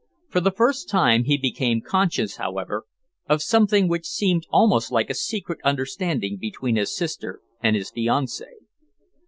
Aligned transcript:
For 0.29 0.39
the 0.41 0.49
first 0.49 0.89
time 0.89 1.25
he 1.25 1.37
became 1.37 1.79
conscious, 1.79 2.37
however, 2.37 2.87
of 3.29 3.43
something 3.43 3.87
which 3.87 4.07
seemed 4.07 4.47
almost 4.49 4.91
like 4.91 5.11
a 5.11 5.13
secret 5.13 5.59
understanding 5.63 6.39
between 6.39 6.75
his 6.75 6.95
sister 6.97 7.39
and 7.61 7.75
his 7.75 7.91
fiancée. 7.91 8.63